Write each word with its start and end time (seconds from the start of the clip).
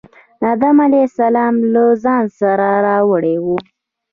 آدم 0.51 0.75
علیه 0.85 1.05
السلام 1.09 1.53
له 1.73 1.83
ځان 2.03 2.23
سره 2.39 2.67
راوړی 2.85 3.35
و. 3.39 3.45